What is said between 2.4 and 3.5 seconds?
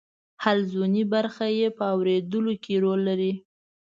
کې رول لري.